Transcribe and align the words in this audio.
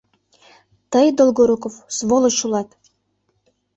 —Тый, 0.91 1.07
Долгоруков, 1.17 1.73
сволочь 1.97 2.41
улат! 2.45 2.69